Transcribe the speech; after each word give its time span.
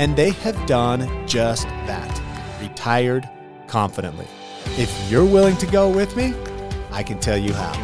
And 0.00 0.16
they 0.16 0.30
have 0.30 0.64
done 0.64 1.28
just 1.28 1.64
that 1.84 2.22
retired 2.58 3.28
confidently. 3.66 4.26
If 4.78 4.90
you're 5.10 5.26
willing 5.26 5.58
to 5.58 5.66
go 5.66 5.90
with 5.90 6.16
me, 6.16 6.32
I 6.90 7.02
can 7.02 7.20
tell 7.20 7.36
you 7.36 7.52
how. 7.52 7.74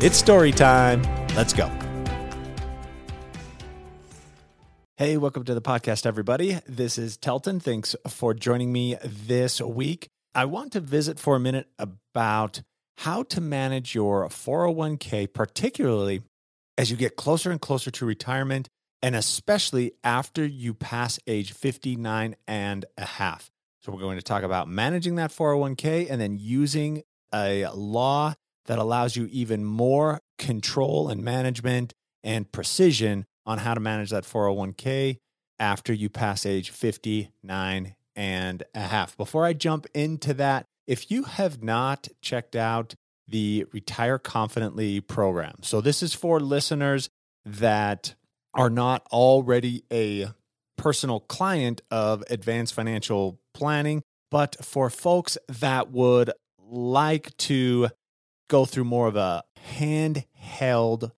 It's 0.00 0.16
story 0.16 0.52
time. 0.52 1.02
Let's 1.34 1.52
go. 1.52 1.70
Hey, 4.96 5.18
welcome 5.18 5.44
to 5.44 5.52
the 5.52 5.60
podcast, 5.60 6.06
everybody. 6.06 6.58
This 6.66 6.96
is 6.96 7.18
Telton. 7.18 7.60
Thanks 7.60 7.94
for 8.08 8.32
joining 8.32 8.72
me 8.72 8.96
this 9.04 9.60
week. 9.60 10.08
I 10.34 10.46
want 10.46 10.72
to 10.72 10.80
visit 10.80 11.18
for 11.18 11.36
a 11.36 11.40
minute 11.40 11.68
about 11.78 12.62
how 12.96 13.22
to 13.24 13.42
manage 13.42 13.94
your 13.94 14.26
401k, 14.28 15.30
particularly 15.30 16.22
as 16.78 16.90
you 16.90 16.96
get 16.96 17.16
closer 17.16 17.50
and 17.50 17.60
closer 17.60 17.90
to 17.90 18.06
retirement, 18.06 18.70
and 19.02 19.14
especially 19.14 19.92
after 20.02 20.44
you 20.44 20.74
pass 20.74 21.18
age 21.26 21.52
59 21.52 22.36
and 22.46 22.84
a 22.96 23.04
half. 23.04 23.50
So, 23.80 23.92
we're 23.92 24.00
going 24.00 24.18
to 24.18 24.22
talk 24.22 24.42
about 24.42 24.68
managing 24.68 25.16
that 25.16 25.30
401k 25.30 26.10
and 26.10 26.20
then 26.20 26.38
using 26.38 27.02
a 27.32 27.66
law 27.72 28.34
that 28.66 28.78
allows 28.78 29.16
you 29.16 29.28
even 29.30 29.64
more 29.64 30.20
control 30.38 31.08
and 31.08 31.22
management 31.22 31.94
and 32.24 32.50
precision 32.50 33.26
on 33.44 33.58
how 33.58 33.74
to 33.74 33.80
manage 33.80 34.10
that 34.10 34.24
401k 34.24 35.18
after 35.58 35.92
you 35.92 36.08
pass 36.08 36.44
age 36.44 36.70
59 36.70 37.94
and 38.14 38.62
a 38.74 38.80
half. 38.80 39.16
Before 39.16 39.44
I 39.44 39.52
jump 39.52 39.86
into 39.94 40.34
that, 40.34 40.66
if 40.86 41.10
you 41.10 41.24
have 41.24 41.62
not 41.62 42.08
checked 42.20 42.56
out 42.56 42.94
the 43.28 43.66
Retire 43.72 44.18
Confidently 44.18 45.00
program, 45.00 45.56
so 45.62 45.80
this 45.80 46.02
is 46.02 46.14
for 46.14 46.40
listeners 46.40 47.08
that 47.44 48.14
are 48.56 48.70
not 48.70 49.06
already 49.12 49.84
a 49.92 50.28
personal 50.76 51.20
client 51.20 51.82
of 51.90 52.22
advanced 52.30 52.74
financial 52.74 53.38
planning, 53.54 54.02
but 54.30 54.56
for 54.64 54.90
folks 54.90 55.38
that 55.48 55.90
would 55.90 56.30
like 56.58 57.36
to 57.36 57.88
go 58.48 58.64
through 58.64 58.84
more 58.84 59.08
of 59.08 59.16
a 59.16 59.42
handheld, 59.74 61.12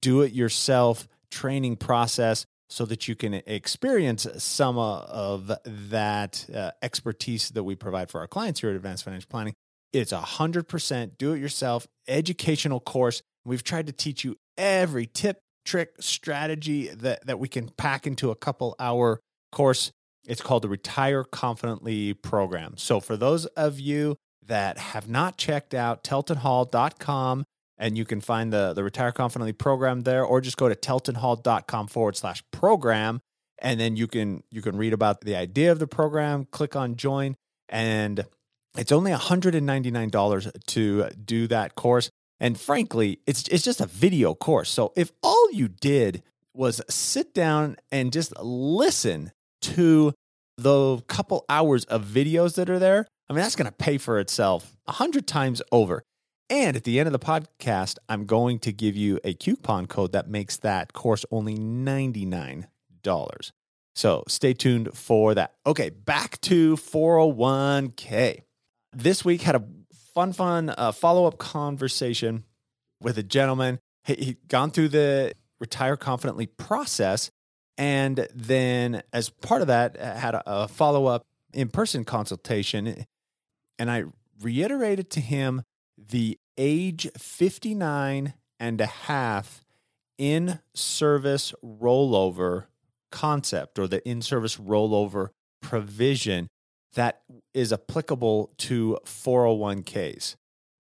do 0.00 0.22
it 0.22 0.32
yourself 0.32 1.08
training 1.30 1.76
process 1.76 2.46
so 2.70 2.84
that 2.84 3.08
you 3.08 3.14
can 3.14 3.34
experience 3.34 4.26
some 4.36 4.78
of 4.78 5.50
that 5.64 6.46
uh, 6.54 6.70
expertise 6.82 7.48
that 7.50 7.64
we 7.64 7.74
provide 7.74 8.10
for 8.10 8.20
our 8.20 8.26
clients 8.26 8.60
here 8.60 8.70
at 8.70 8.76
Advanced 8.76 9.04
Financial 9.04 9.28
Planning. 9.28 9.54
It's 9.92 10.12
a 10.12 10.18
100% 10.18 11.16
do 11.16 11.32
it 11.32 11.40
yourself 11.40 11.86
educational 12.06 12.80
course. 12.80 13.22
We've 13.44 13.62
tried 13.62 13.86
to 13.86 13.92
teach 13.92 14.22
you 14.22 14.36
every 14.58 15.06
tip, 15.06 15.40
trick, 15.68 15.90
strategy 16.00 16.88
that, 16.88 17.26
that 17.26 17.38
we 17.38 17.46
can 17.46 17.68
pack 17.68 18.06
into 18.06 18.30
a 18.30 18.34
couple 18.34 18.74
hour 18.80 19.20
course. 19.52 19.92
It's 20.26 20.40
called 20.40 20.62
the 20.62 20.68
Retire 20.68 21.24
Confidently 21.24 22.14
program. 22.14 22.76
So, 22.76 23.00
for 23.00 23.16
those 23.16 23.46
of 23.46 23.78
you 23.78 24.16
that 24.46 24.78
have 24.78 25.08
not 25.08 25.36
checked 25.36 25.74
out 25.74 26.02
teltonhall.com 26.02 27.44
and 27.76 27.96
you 27.96 28.04
can 28.04 28.20
find 28.20 28.52
the, 28.52 28.72
the 28.72 28.82
Retire 28.82 29.12
Confidently 29.12 29.52
program 29.52 30.00
there, 30.00 30.24
or 30.24 30.40
just 30.40 30.56
go 30.56 30.68
to 30.68 30.74
teltonhall.com 30.74 31.86
forward 31.86 32.16
slash 32.16 32.42
program. 32.50 33.20
And 33.60 33.78
then 33.78 33.96
you 33.96 34.06
can 34.06 34.42
you 34.50 34.62
can 34.62 34.76
read 34.76 34.92
about 34.92 35.20
the 35.20 35.36
idea 35.36 35.72
of 35.72 35.78
the 35.78 35.86
program, 35.86 36.46
click 36.50 36.76
on 36.76 36.96
join, 36.96 37.34
and 37.68 38.24
it's 38.76 38.92
only 38.92 39.10
$199 39.10 40.50
to 40.66 41.10
do 41.10 41.46
that 41.48 41.74
course. 41.74 42.10
And 42.40 42.58
frankly, 42.58 43.20
it's 43.26 43.48
it's 43.48 43.64
just 43.64 43.80
a 43.80 43.86
video 43.86 44.34
course. 44.34 44.70
So 44.70 44.92
if 44.96 45.12
all 45.22 45.50
you 45.52 45.68
did 45.68 46.22
was 46.54 46.80
sit 46.88 47.34
down 47.34 47.76
and 47.90 48.12
just 48.12 48.32
listen 48.40 49.32
to 49.62 50.12
the 50.56 51.00
couple 51.08 51.44
hours 51.48 51.84
of 51.84 52.04
videos 52.04 52.54
that 52.56 52.70
are 52.70 52.78
there, 52.78 53.06
I 53.28 53.32
mean 53.32 53.42
that's 53.42 53.56
going 53.56 53.70
to 53.70 53.72
pay 53.72 53.98
for 53.98 54.18
itself 54.18 54.76
a 54.86 54.92
hundred 54.92 55.26
times 55.26 55.62
over. 55.72 56.02
And 56.50 56.76
at 56.76 56.84
the 56.84 56.98
end 56.98 57.06
of 57.06 57.12
the 57.12 57.18
podcast, 57.18 57.98
I'm 58.08 58.24
going 58.24 58.58
to 58.60 58.72
give 58.72 58.96
you 58.96 59.20
a 59.22 59.34
coupon 59.34 59.86
code 59.86 60.12
that 60.12 60.30
makes 60.30 60.56
that 60.58 60.94
course 60.94 61.26
only 61.30 61.54
$99. 61.56 62.64
So 63.94 64.24
stay 64.28 64.54
tuned 64.54 64.90
for 64.94 65.34
that. 65.34 65.54
Okay, 65.66 65.90
back 65.90 66.40
to 66.42 66.76
401k. 66.76 68.42
This 68.94 69.24
week 69.24 69.42
had 69.42 69.56
a 69.56 69.64
fun, 70.18 70.32
fun 70.32 70.74
uh, 70.76 70.90
follow 70.90 71.26
up 71.26 71.38
conversation 71.38 72.44
with 73.00 73.18
a 73.18 73.22
gentleman. 73.22 73.78
He, 74.02 74.14
he'd 74.14 74.48
gone 74.48 74.72
through 74.72 74.88
the 74.88 75.32
retire 75.60 75.96
confidently 75.96 76.46
process. 76.46 77.30
And 77.76 78.26
then, 78.34 79.02
as 79.12 79.30
part 79.30 79.60
of 79.60 79.68
that, 79.68 79.96
had 79.96 80.34
a, 80.34 80.42
a 80.46 80.68
follow 80.68 81.06
up 81.06 81.22
in 81.54 81.68
person 81.68 82.04
consultation. 82.04 83.04
And 83.78 83.90
I 83.90 84.04
reiterated 84.40 85.08
to 85.10 85.20
him 85.20 85.62
the 85.96 86.36
age 86.56 87.08
59 87.16 88.34
and 88.58 88.80
a 88.80 88.86
half 88.86 89.64
in 90.16 90.58
service 90.74 91.54
rollover 91.64 92.64
concept 93.12 93.78
or 93.78 93.86
the 93.86 94.06
in 94.06 94.20
service 94.20 94.56
rollover 94.56 95.28
provision 95.60 96.48
that 96.98 97.22
is 97.54 97.72
applicable 97.72 98.52
to 98.58 98.98
401ks. 99.04 100.36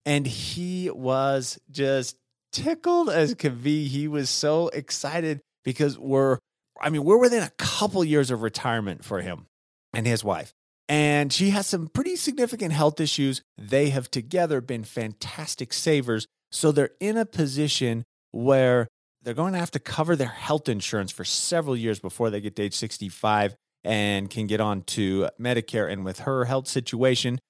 And 0.07 0.27
he 0.27 0.91
was 0.91 1.59
just 1.71 2.17
tickled 2.53 3.11
as 3.11 3.35
could 3.35 3.63
be. 3.63 3.89
He 3.89 4.09
was 4.09 4.31
so 4.31 4.69
excited 4.69 5.41
because 5.65 5.99
we're, 5.99 6.39
I 6.81 6.91
mean, 6.91 7.05
we're 7.05 7.19
within 7.19 7.43
a 7.43 7.53
couple 7.59 8.05
years 8.05 8.31
of 8.31 8.43
retirement 8.43 9.05
for 9.05 9.21
him 9.21 9.47
and 9.93 10.07
his 10.07 10.25
wife 10.25 10.53
and 10.89 11.33
she 11.33 11.51
has 11.51 11.67
some 11.67 11.89
pretty 11.89 12.17
significant 12.17 12.73
health 12.73 13.01
issues. 13.01 13.43
They 13.59 13.91
have 13.91 14.11
together 14.11 14.61
been 14.61 14.85
fantastic 14.85 15.73
savers. 15.73 16.27
So 16.51 16.73
they're 16.73 16.91
in 16.99 17.19
a 17.19 17.27
position 17.27 18.05
where 18.33 18.89
they're 19.23 19.35
going 19.35 19.53
to 19.53 19.59
have 19.59 19.71
to 19.73 19.79
cover 19.79 20.17
their 20.17 20.29
health 20.29 20.69
insurance 20.69 21.13
for 21.13 21.25
several 21.25 21.77
years 21.77 22.01
before 22.01 22.31
they 22.31 22.41
get 22.41 22.57
to 22.57 22.63
age 22.63 22.75
65 22.75 23.55
and 23.89 24.29
can 24.29 24.47
get 24.47 24.61
on 24.61 24.83
to 24.83 25.31
Medicare. 25.41 25.91
And 25.91 26.05
with 26.05 26.21
her 26.21 26.45
health 26.45 26.69
situation, 26.69 27.41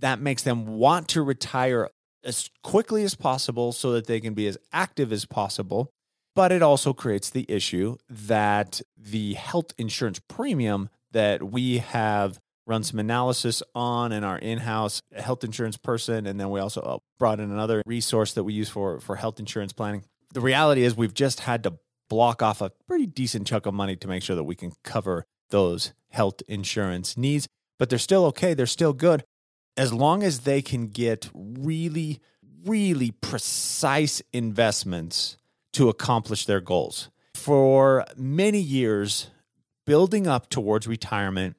that 0.00 0.18
makes 0.20 0.42
them 0.42 0.66
want 0.66 1.06
to 1.08 1.22
retire 1.22 1.90
as 2.24 2.48
quickly 2.64 3.04
as 3.04 3.14
possible 3.14 3.72
so 3.72 3.92
that 3.92 4.06
they 4.06 4.18
can 4.18 4.32
be 4.32 4.46
as 4.46 4.56
active 4.72 5.12
as 5.12 5.26
possible. 5.26 5.90
But 6.34 6.50
it 6.50 6.62
also 6.62 6.94
creates 6.94 7.28
the 7.28 7.44
issue 7.46 7.96
that 8.08 8.80
the 8.96 9.34
health 9.34 9.74
insurance 9.76 10.18
premium 10.28 10.88
that 11.10 11.42
we 11.42 11.78
have 11.78 12.38
run 12.66 12.84
some 12.84 12.98
analysis 12.98 13.62
on 13.74 14.12
and 14.12 14.24
our 14.24 14.38
in-house 14.38 15.02
health 15.14 15.44
insurance 15.44 15.76
person 15.76 16.26
and 16.26 16.40
then 16.40 16.48
we 16.48 16.60
also 16.60 16.80
uh, 16.80 16.98
brought 17.18 17.40
in 17.40 17.50
another 17.50 17.82
resource 17.86 18.34
that 18.34 18.44
we 18.44 18.54
use 18.54 18.68
for 18.68 19.00
for 19.00 19.16
health 19.16 19.40
insurance 19.40 19.72
planning 19.72 20.04
the 20.32 20.40
reality 20.40 20.84
is 20.84 20.96
we've 20.96 21.12
just 21.12 21.40
had 21.40 21.64
to 21.64 21.74
block 22.08 22.40
off 22.40 22.60
a 22.60 22.70
pretty 22.86 23.04
decent 23.04 23.48
chunk 23.48 23.66
of 23.66 23.74
money 23.74 23.96
to 23.96 24.06
make 24.06 24.22
sure 24.22 24.36
that 24.36 24.44
we 24.44 24.54
can 24.54 24.72
cover 24.84 25.26
those 25.52 25.92
health 26.08 26.42
insurance 26.48 27.16
needs 27.16 27.46
but 27.78 27.88
they're 27.88 27.98
still 27.98 28.24
okay 28.24 28.52
they're 28.52 28.66
still 28.66 28.92
good 28.92 29.22
as 29.76 29.92
long 29.92 30.24
as 30.24 30.40
they 30.40 30.60
can 30.60 30.88
get 30.88 31.30
really 31.32 32.20
really 32.66 33.12
precise 33.12 34.20
investments 34.32 35.36
to 35.72 35.88
accomplish 35.88 36.44
their 36.46 36.60
goals 36.60 37.10
for 37.34 38.04
many 38.16 38.60
years 38.60 39.30
building 39.86 40.26
up 40.26 40.50
towards 40.50 40.88
retirement 40.88 41.56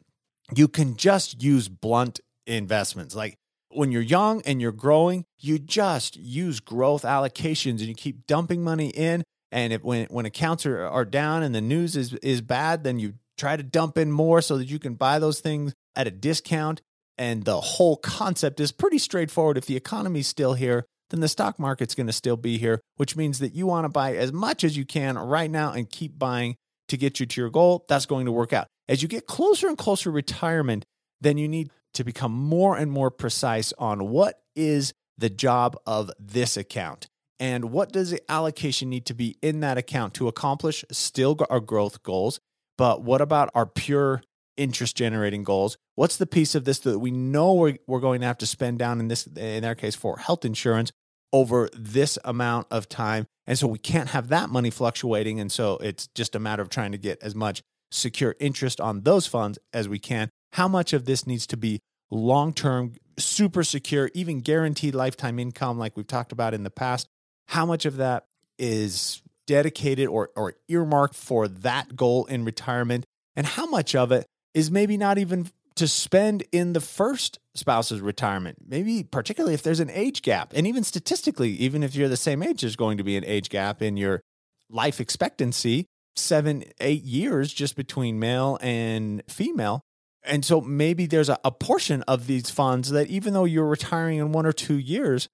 you 0.54 0.68
can 0.68 0.96
just 0.96 1.42
use 1.42 1.68
blunt 1.68 2.20
investments. 2.46 3.16
Like 3.16 3.38
when 3.70 3.92
you're 3.92 4.02
young 4.02 4.42
and 4.46 4.62
you're 4.62 4.72
growing, 4.72 5.26
you 5.40 5.60
just 5.60 6.16
use 6.16 6.60
growth 6.60 7.04
allocations 7.04 7.80
and 7.80 7.88
you 7.88 7.96
keep 7.96 8.28
dumping 8.28 8.64
money 8.64 8.90
in. 8.90 9.24
And 9.52 9.72
if 9.72 9.84
when 9.84 10.08
when 10.08 10.26
accounts 10.26 10.66
are, 10.66 10.86
are 10.86 11.06
down 11.06 11.44
and 11.44 11.54
the 11.54 11.62
news 11.62 11.96
is 11.96 12.14
is 12.16 12.42
bad, 12.42 12.84
then 12.84 13.00
you 13.00 13.14
try 13.38 13.56
to 13.56 13.64
dump 13.64 13.98
in 13.98 14.12
more 14.12 14.42
so 14.42 14.58
that 14.58 14.70
you 14.70 14.80
can 14.80 14.96
buy 14.96 15.20
those 15.20 15.40
things 15.40 15.74
at 15.96 16.08
a 16.08 16.12
discount. 16.12 16.82
And 17.18 17.44
the 17.44 17.62
whole 17.62 17.98
concept 17.98 18.60
is 18.60 18.72
pretty 18.72 18.98
straightforward. 18.98 19.58
If 19.58 19.66
the 19.66 19.76
economy's 19.76 20.28
still 20.28 20.54
here, 20.54 20.86
then 21.10 21.20
the 21.20 21.28
stock 21.28 21.60
market's 21.60 21.94
going 21.94 22.08
to 22.08 22.14
still 22.14 22.38
be 22.38 22.58
here, 22.58 22.82
which 22.98 23.16
means 23.16 23.40
that 23.40 23.54
you 23.54 23.68
want 23.68 23.86
to 23.86 23.90
buy 23.90 24.16
as 24.16 24.34
much 24.34 24.64
as 24.64 24.76
you 24.76 24.86
can 24.86 25.18
right 25.18 25.52
now 25.52 25.72
and 25.72 25.90
keep 25.90 26.18
buying 26.18 26.56
to 26.88 26.98
get 26.98 27.20
you 27.20 27.26
to 27.26 27.42
your 27.42 27.50
goal, 27.50 27.86
that's 27.88 28.06
going 28.06 28.26
to 28.26 28.32
work 28.32 28.52
out. 28.52 28.68
As 28.90 29.02
you 29.02 29.08
get 29.08 29.28
closer 29.28 29.68
and 29.68 29.78
closer 29.78 30.06
to 30.06 30.12
retirement, 30.12 30.86
then 31.22 31.38
you 31.38 31.48
need 31.48 31.72
to 31.94 32.04
become 32.04 32.32
more 32.32 32.76
and 32.76 32.92
more 32.92 33.12
precise 33.12 33.74
on 33.78 34.10
what 34.10 34.42
is 34.56 34.94
the 35.18 35.30
job 35.30 35.78
of 35.86 36.12
this 36.20 36.58
account 36.58 37.08
and 37.40 37.72
what 37.72 37.92
does 37.92 38.12
the 38.12 38.32
allocation 38.32 38.90
need 38.90 39.06
to 39.06 39.14
be 39.14 39.38
in 39.42 39.60
that 39.60 39.78
account 39.78 40.14
to 40.16 40.28
accomplish 40.28 40.84
still 40.92 41.38
our 41.50 41.58
uh, 41.58 41.60
growth 41.60 42.02
goals 42.04 42.40
but 42.78 43.04
what 43.04 43.22
about 43.22 43.50
our 43.56 43.66
pure 43.66 44.22
interest 44.58 44.96
generating 44.96 45.44
goals? 45.44 45.78
What's 45.96 46.18
the 46.18 46.26
piece 46.26 46.56
of 46.56 46.66
this 46.66 46.80
that 46.80 47.00
we 47.00 47.12
know 47.12 47.54
we're, 47.54 47.78
we're 47.88 48.00
going 48.00 48.22
to 48.22 48.28
have 48.28 48.38
to 48.40 48.46
spend 48.46 48.80
down 48.80 49.00
in 49.00 49.08
this 49.08 49.28
in 49.28 49.66
our 49.66 49.76
case 49.76 49.96
for 49.96 50.18
health 50.18 50.46
insurance 50.46 50.92
over 51.32 51.70
this 51.74 52.18
amount 52.24 52.68
of 52.72 52.90
time? 52.90 53.26
And 53.48 53.58
so 53.58 53.68
we 53.68 53.80
can't 53.80 54.10
have 54.10 54.30
that 54.30 54.50
money 54.50 54.70
fluctuating 54.70 55.40
and 55.40 55.52
so 55.52 55.78
it's 55.78 56.08
just 56.16 56.36
a 56.36 56.40
matter 56.40 56.62
of 56.62 56.70
trying 56.70 56.92
to 56.92 56.98
get 56.98 57.22
as 57.22 57.36
much 57.36 57.62
secure 57.92 58.36
interest 58.40 58.82
on 58.82 59.02
those 59.02 59.28
funds 59.28 59.60
as 59.74 59.88
we 59.88 60.00
can. 60.00 60.30
How 60.54 60.68
much 60.68 60.94
of 60.94 61.06
this 61.06 61.28
needs 61.28 61.48
to 61.48 61.58
be 61.58 61.80
long 62.14 62.54
term, 62.54 62.94
super 63.18 63.64
secure, 63.64 64.10
even 64.14 64.42
guaranteed 64.42 64.96
lifetime 64.96 65.40
income, 65.40 65.78
like 65.78 65.98
we've 65.98 66.08
talked 66.08 66.32
about 66.32 66.54
in 66.54 66.64
the 66.64 66.70
past. 66.70 67.08
How 67.48 67.66
much 67.66 67.86
of 67.86 67.98
that 67.98 68.26
is 68.58 69.22
dedicated 69.48 70.08
or, 70.08 70.30
or 70.36 70.54
earmarked 70.68 71.16
for 71.16 71.48
that 71.48 71.96
goal 71.96 72.26
in 72.26 72.46
retirement? 72.46 73.06
And 73.36 73.46
how 73.46 73.66
much 73.66 73.96
of 73.96 74.12
it 74.12 74.26
is 74.54 74.70
maybe 74.70 74.98
not 74.98 75.18
even 75.18 75.50
to 75.76 75.88
spend 75.88 76.44
in 76.52 76.74
the 76.74 76.82
first 76.82 77.40
spouse's 77.56 78.02
retirement? 78.02 78.58
Maybe, 78.66 79.04
particularly 79.04 79.54
if 79.54 79.64
there's 79.64 79.80
an 79.80 79.90
age 79.90 80.22
gap. 80.22 80.54
And 80.56 80.68
even 80.68 80.84
statistically, 80.84 81.52
even 81.52 81.84
if 81.84 81.96
you're 81.96 82.10
the 82.10 82.18
same 82.18 82.44
age, 82.44 82.62
there's 82.62 82.76
going 82.76 82.98
to 82.98 83.04
be 83.04 83.18
an 83.18 83.26
age 83.26 83.50
gap 83.50 83.82
in 83.82 83.98
your 83.98 84.22
life 84.70 85.00
expectancy 85.00 85.88
seven, 86.16 86.64
eight 86.80 87.04
years 87.04 87.54
just 87.54 87.76
between 87.76 88.20
male 88.20 88.58
and 88.62 89.24
female. 89.28 89.82
And 90.24 90.46
so 90.46 90.62
maybe 90.62 91.06
there's 91.06 91.30
a, 91.30 91.38
a 91.44 91.52
portion 91.52 92.02
of 92.04 92.28
these 92.28 92.50
funds 92.50 92.92
that 92.92 93.08
even 93.08 93.34
though 93.34 93.46
you're 93.46 93.68
retiring 93.68 94.20
in 94.20 94.32
one 94.32 94.46
or 94.46 94.54
two 94.54 94.78
years, 94.78 95.28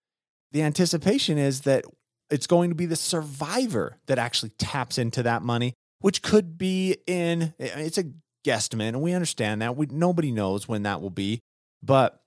the 0.52 0.64
anticipation 0.64 1.38
is 1.38 1.62
that 1.62 1.86
it's 2.30 2.48
going 2.48 2.70
to 2.70 2.76
be 2.76 2.86
the 2.86 2.96
survivor 2.96 3.98
that 4.08 4.20
actually 4.20 4.52
taps 4.58 4.98
into 4.98 5.24
that 5.24 5.42
money, 5.42 5.74
which 6.00 6.22
could 6.22 6.58
be 6.58 6.98
in 7.08 7.54
it's 7.60 7.98
a 7.98 8.06
guesstimate, 8.46 8.90
and 8.90 9.02
we 9.02 9.14
understand 9.14 9.62
that. 9.62 9.76
We 9.76 9.88
nobody 9.88 10.32
knows 10.32 10.68
when 10.68 10.84
that 10.84 11.02
will 11.02 11.10
be, 11.10 11.40
but 11.84 12.22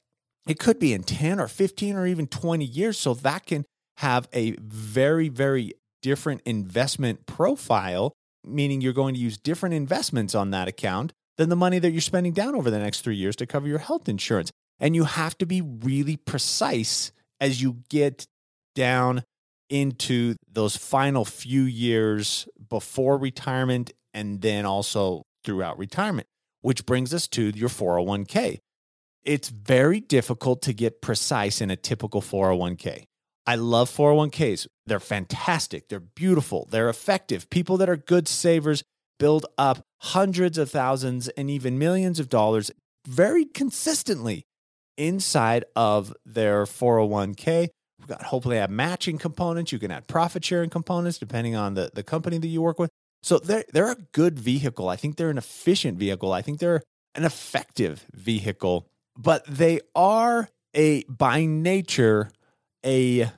it 0.46 0.58
could 0.58 0.78
be 0.78 0.92
in 0.92 1.02
10 1.04 1.38
or 1.40 1.48
15 1.48 1.96
or 1.96 2.06
even 2.06 2.26
20 2.26 2.64
years. 2.64 2.98
So 2.98 3.14
that 3.14 3.46
can 3.46 3.64
have 3.98 4.28
a 4.32 4.52
very, 4.58 5.28
very 5.28 5.74
different 6.02 6.42
investment 6.44 7.26
profile, 7.26 8.12
meaning 8.44 8.80
you're 8.80 8.92
going 8.92 9.14
to 9.14 9.20
use 9.20 9.38
different 9.38 9.74
investments 9.74 10.34
on 10.34 10.50
that 10.50 10.68
account 10.68 11.12
than 11.38 11.48
the 11.48 11.56
money 11.56 11.78
that 11.78 11.92
you're 11.92 12.00
spending 12.00 12.32
down 12.32 12.54
over 12.54 12.70
the 12.70 12.78
next 12.78 13.02
three 13.02 13.16
years 13.16 13.36
to 13.36 13.46
cover 13.46 13.68
your 13.68 13.78
health 13.78 14.08
insurance. 14.08 14.50
And 14.80 14.96
you 14.96 15.04
have 15.04 15.38
to 15.38 15.46
be 15.46 15.60
really 15.60 16.16
precise 16.16 17.12
as 17.40 17.62
you 17.62 17.78
get 17.88 18.26
down 18.74 19.22
into 19.72 20.34
those 20.52 20.76
final 20.76 21.24
few 21.24 21.62
years 21.62 22.46
before 22.68 23.16
retirement 23.16 23.90
and 24.12 24.42
then 24.42 24.66
also 24.66 25.22
throughout 25.44 25.78
retirement, 25.78 26.26
which 26.60 26.84
brings 26.84 27.14
us 27.14 27.26
to 27.28 27.44
your 27.54 27.70
401k. 27.70 28.58
It's 29.24 29.48
very 29.48 30.00
difficult 30.00 30.60
to 30.62 30.74
get 30.74 31.00
precise 31.00 31.62
in 31.62 31.70
a 31.70 31.76
typical 31.76 32.20
401k. 32.20 33.04
I 33.46 33.54
love 33.54 33.90
401ks. 33.90 34.66
They're 34.86 35.00
fantastic. 35.00 35.88
They're 35.88 36.00
beautiful. 36.00 36.68
They're 36.70 36.90
effective. 36.90 37.48
People 37.48 37.78
that 37.78 37.88
are 37.88 37.96
good 37.96 38.28
savers 38.28 38.82
build 39.18 39.46
up 39.56 39.80
hundreds 40.02 40.58
of 40.58 40.70
thousands 40.70 41.28
and 41.30 41.48
even 41.48 41.78
millions 41.78 42.20
of 42.20 42.28
dollars 42.28 42.70
very 43.06 43.46
consistently 43.46 44.44
inside 44.98 45.64
of 45.74 46.12
their 46.26 46.64
401k. 46.64 47.68
We've 48.02 48.08
got 48.08 48.24
hopefully 48.24 48.56
have 48.56 48.70
matching 48.70 49.16
components. 49.16 49.70
You 49.70 49.78
can 49.78 49.92
add 49.92 50.08
profit 50.08 50.44
sharing 50.44 50.70
components 50.70 51.18
depending 51.18 51.54
on 51.54 51.74
the, 51.74 51.90
the 51.94 52.02
company 52.02 52.38
that 52.38 52.48
you 52.48 52.60
work 52.60 52.80
with. 52.80 52.90
So 53.22 53.38
they're 53.38 53.64
they're 53.72 53.92
a 53.92 53.96
good 54.10 54.38
vehicle. 54.40 54.88
I 54.88 54.96
think 54.96 55.16
they're 55.16 55.30
an 55.30 55.38
efficient 55.38 55.98
vehicle. 55.98 56.32
I 56.32 56.42
think 56.42 56.58
they're 56.58 56.82
an 57.14 57.24
effective 57.24 58.06
vehicle, 58.12 58.88
but 59.16 59.44
they 59.46 59.80
are 59.94 60.48
a 60.74 61.04
by 61.04 61.44
nature 61.44 62.32
a 62.84 63.30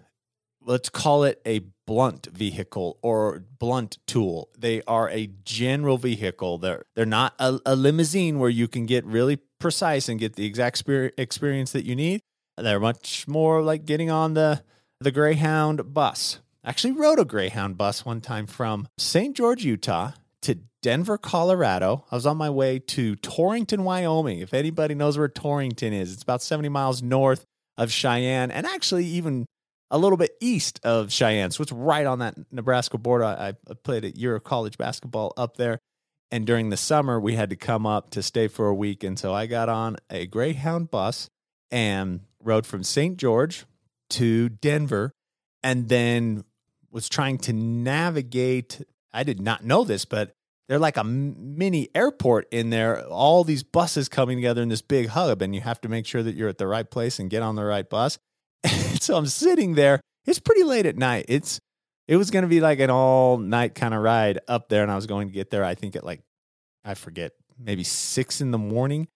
let's 0.63 0.89
call 0.89 1.25
it 1.25 1.43
a 1.47 1.61
blunt 1.87 2.29
vehicle 2.33 2.99
or 3.03 3.45
blunt 3.59 3.99
tool. 4.07 4.49
They 4.59 4.81
are 4.87 5.11
a 5.11 5.27
general 5.45 5.99
vehicle. 5.99 6.57
They're 6.57 6.85
they're 6.95 7.05
not 7.05 7.35
a, 7.39 7.59
a 7.67 7.77
limousine 7.77 8.39
where 8.39 8.49
you 8.49 8.67
can 8.67 8.87
get 8.87 9.05
really 9.05 9.37
precise 9.59 10.09
and 10.09 10.19
get 10.19 10.37
the 10.37 10.47
exact 10.47 10.83
experience 11.19 11.73
that 11.73 11.85
you 11.85 11.95
need. 11.95 12.23
They're 12.57 12.81
much 12.81 13.27
more 13.27 13.63
like 13.63 13.85
getting 13.85 14.11
on 14.11 14.35
the 14.35 14.63
the 15.01 15.11
Greyhound 15.11 15.93
bus. 15.93 16.41
I 16.63 16.71
actually 16.71 16.93
rode 16.93 17.19
a 17.19 17.25
Greyhound 17.25 17.77
bus 17.77 18.07
one 18.07 18.21
time 18.21 18.47
from 18.47 18.89
St. 18.97 19.37
George, 19.37 19.65
Utah 19.65 20.13
to 20.43 20.59
Denver, 20.83 21.19
Colorado. 21.19 22.05
I 22.11 22.15
was 22.15 22.27
on 22.27 22.37
my 22.37 22.51
way 22.51 22.79
to 22.79 23.17
Torrington, 23.17 23.85
Wyoming. 23.85 24.39
If 24.39 24.55
anybody 24.55 24.95
knows 24.95 25.19
where 25.19 25.29
Torrington 25.29 25.93
is, 25.93 26.13
it's 26.13 26.23
about 26.23 26.43
70 26.43 26.69
miles 26.69 27.03
north 27.03 27.45
of 27.77 27.91
Cheyenne 27.91 28.51
and 28.51 28.67
actually 28.67 29.05
even 29.07 29.47
a 29.91 29.99
little 29.99 30.17
bit 30.17 30.37
east 30.41 30.81
of 30.85 31.13
Cheyenne. 31.13 31.51
So 31.51 31.63
it's 31.63 31.73
right 31.73 32.07
on 32.07 32.21
that 32.21 32.35
Nebraska 32.51 32.99
border. 32.99 33.25
I, 33.25 33.55
I 33.69 33.75
played 33.83 34.05
a 34.05 34.17
year 34.17 34.35
of 34.35 34.45
college 34.45 34.79
basketball 34.79 35.33
up 35.37 35.57
there. 35.57 35.79
And 36.31 36.47
during 36.47 36.71
the 36.71 36.77
summer, 36.77 37.21
we 37.21 37.35
had 37.35 37.51
to 37.51 37.57
come 37.57 37.87
up 37.87 38.11
to 38.11 38.23
stay 38.23 38.49
for 38.49 38.67
a 38.67 38.75
week. 38.75 39.05
And 39.05 39.19
so 39.19 39.33
I 39.33 39.47
got 39.47 39.69
on 39.69 39.97
a 40.11 40.27
Greyhound 40.27 40.91
bus 40.91 41.29
and 41.71 42.21
rode 42.45 42.67
from 42.67 42.83
St. 42.83 43.17
George 43.17 43.65
to 44.11 44.49
Denver 44.49 45.13
and 45.63 45.89
then 45.89 46.45
was 46.91 47.09
trying 47.09 47.39
to 47.39 47.53
navigate. 47.53 48.83
I 49.13 49.25
did 49.25 49.41
not 49.41 49.65
know 49.65 49.85
this, 49.85 50.05
but 50.05 50.33
they're 50.69 50.79
like 50.79 50.97
a 50.97 51.05
mini 51.05 51.89
airport 51.95 52.47
in 52.51 52.71
there. 52.71 53.05
All 53.07 53.45
these 53.45 53.63
buses 53.63 54.09
coming 54.09 54.37
together 54.37 54.63
in 54.63 54.69
this 54.69 54.83
big 54.83 55.09
hub, 55.09 55.43
and 55.43 55.55
you 55.55 55.61
have 55.61 55.81
to 55.83 55.89
make 55.89 56.07
sure 56.07 56.23
that 56.23 56.35
you're 56.35 56.49
at 56.49 56.59
the 56.59 56.67
right 56.67 56.89
place 56.89 57.19
and 57.19 57.29
get 57.29 57.43
on 57.43 57.57
the 57.57 57.65
right 57.65 57.89
bus. 57.89 58.19
so 59.01 59.17
I'm 59.17 59.27
sitting 59.27 59.75
there. 59.75 60.01
It's 60.27 60.39
pretty 60.39 60.63
late 60.63 60.87
at 60.87 60.97
night. 60.97 61.27
It's 61.29 61.61
it 62.07 62.17
was 62.17 62.31
going 62.31 62.43
to 62.43 62.49
be 62.49 62.61
like 62.61 62.81
an 62.81 62.91
all 62.91 63.39
night 63.39 63.75
kind 63.75 63.95
of 63.95 64.03
ride 64.03 64.39
up 64.49 64.69
there, 64.69 64.83
and 64.83 64.91
I 64.91 64.97
was 64.97 65.07
going 65.07 65.29
to 65.29 65.35
get 65.35 65.51
there. 65.51 65.65
I 65.65 65.75
think 65.75 65.97
at 65.97 66.05
like 66.05 66.23
I 66.85 66.95
forget 66.95 67.33
maybe 67.59 67.85
six 67.85 68.41
in 68.41 68.51
the 68.51 68.59
morning, 68.59 69.09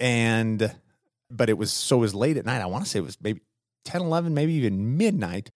and 0.00 0.74
but 1.30 1.48
it 1.48 1.58
was 1.58 1.72
so 1.72 1.96
it 1.96 2.00
was 2.00 2.14
late 2.14 2.36
at 2.36 2.46
night. 2.46 2.60
I 2.60 2.66
want 2.66 2.84
to 2.84 2.90
say 2.90 2.98
it 2.98 3.02
was 3.02 3.18
maybe 3.20 3.40
10, 3.84 4.02
11, 4.02 4.34
maybe 4.34 4.54
even 4.54 4.96
midnight. 4.96 5.50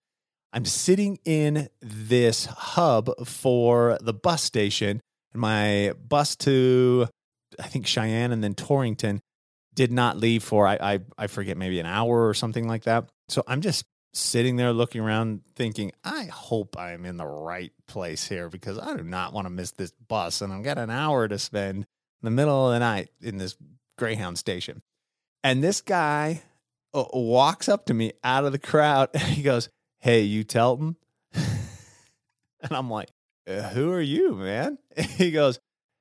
I'm 0.52 0.64
sitting 0.64 1.18
in 1.25 1.68
this 1.80 2.46
hub 2.46 3.10
for 3.26 3.98
the 4.00 4.14
bus 4.14 4.42
station, 4.42 5.00
and 5.32 5.40
my 5.40 5.92
bus 6.08 6.37
to 6.37 7.08
I 7.58 7.68
think 7.68 7.87
Cheyenne 7.87 8.32
and 8.32 8.42
then 8.42 8.54
Torrington 8.54 9.20
did 9.75 9.92
not 9.92 10.16
leave 10.16 10.42
for 10.42 10.66
I, 10.66 10.78
I 10.80 11.00
I 11.16 11.26
forget 11.26 11.56
maybe 11.56 11.80
an 11.80 11.87
hour 11.87 12.26
or 12.26 12.34
something 12.34 12.66
like 12.66 12.84
that. 12.84 13.08
So 13.28 13.42
I'm 13.46 13.60
just 13.60 13.84
sitting 14.14 14.56
there 14.56 14.72
looking 14.72 15.00
around 15.00 15.42
thinking, 15.54 15.92
I 16.02 16.25
hope 16.25 16.76
I'm 16.78 17.04
in 17.04 17.16
the 17.16 17.26
right 17.26 17.72
place 17.87 18.26
here 18.26 18.48
because 18.48 18.78
I 18.78 18.96
do 18.96 19.04
not 19.04 19.32
want 19.32 19.46
to 19.46 19.50
miss 19.50 19.72
this 19.72 19.92
bus 20.08 20.40
and 20.40 20.52
I've 20.52 20.64
got 20.64 20.78
an 20.78 20.90
hour 20.90 21.28
to 21.28 21.38
spend 21.38 21.78
in 21.78 21.87
the 22.22 22.30
middle 22.30 22.66
of 22.68 22.72
the 22.72 22.80
night 22.80 23.10
in 23.20 23.38
this 23.38 23.56
Greyhound 23.96 24.38
station. 24.38 24.82
And 25.45 25.62
this 25.62 25.80
guy 25.80 26.42
uh, 26.95 27.04
walks 27.12 27.68
up 27.68 27.87
to 27.87 27.95
me 27.95 28.12
out 28.25 28.45
of 28.45 28.52
the 28.52 28.59
crowd 28.59 29.11
and 29.14 29.23
he 29.23 29.42
goes, 29.42 29.68
Hey, 29.99 30.23
you 30.23 30.45
Telton? 30.45 30.97
and 31.35 32.71
I'm 32.71 32.90
like, 32.90 33.09
uh, 33.49 33.62
Who 33.71 33.92
are 33.92 34.00
you, 34.00 34.35
man? 34.35 34.78
he 34.97 35.30
goes, 35.30 35.59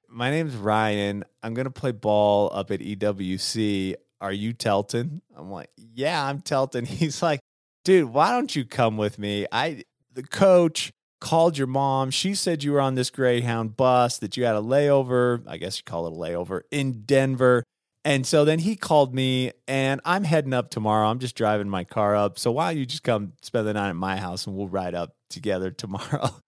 my 0.09 0.31
name's 0.31 0.55
Ryan. 0.55 1.23
I'm 1.43 1.53
going 1.53 1.65
to 1.65 1.71
play 1.71 1.91
ball 1.91 2.49
up 2.53 2.71
at 2.71 2.79
EWC. 2.79 3.95
Are 4.19 4.31
you 4.31 4.53
Telton? 4.53 5.21
I'm 5.35 5.51
like, 5.51 5.69
yeah, 5.77 6.23
I'm 6.23 6.41
Telton. 6.41 6.85
He's 6.87 7.21
like, 7.21 7.39
dude, 7.83 8.09
why 8.11 8.31
don't 8.31 8.55
you 8.55 8.65
come 8.65 8.97
with 8.97 9.19
me? 9.19 9.45
I, 9.51 9.83
the 10.13 10.23
coach 10.23 10.91
called 11.19 11.57
your 11.57 11.67
mom. 11.67 12.11
She 12.11 12.35
said 12.35 12.63
you 12.63 12.71
were 12.71 12.81
on 12.81 12.95
this 12.95 13.09
Greyhound 13.09 13.77
bus, 13.77 14.17
that 14.19 14.37
you 14.37 14.45
had 14.45 14.55
a 14.55 14.61
layover. 14.61 15.43
I 15.47 15.57
guess 15.57 15.77
you 15.77 15.83
call 15.83 16.07
it 16.07 16.13
a 16.13 16.15
layover 16.15 16.61
in 16.71 17.03
Denver. 17.03 17.63
And 18.07 18.25
so 18.25 18.45
then 18.45 18.59
he 18.59 18.77
called 18.77 19.13
me, 19.13 19.51
and 19.67 19.99
I'm 20.05 20.23
heading 20.23 20.53
up 20.53 20.69
tomorrow. 20.69 21.09
I'm 21.09 21.19
just 21.19 21.35
driving 21.35 21.67
my 21.67 21.83
car 21.83 22.15
up. 22.15 22.39
So 22.39 22.53
why 22.53 22.71
don't 22.71 22.79
you 22.79 22.85
just 22.85 23.03
come 23.03 23.33
spend 23.41 23.67
the 23.67 23.73
night 23.73 23.89
at 23.89 23.97
my 23.97 24.15
house 24.15 24.47
and 24.47 24.55
we'll 24.55 24.69
ride 24.69 24.95
up 24.95 25.13
together 25.29 25.71
tomorrow? 25.71 26.29